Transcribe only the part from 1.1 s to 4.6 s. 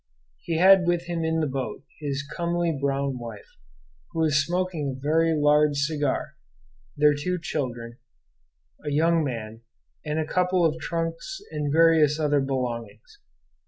in the boat his comely brown wife who was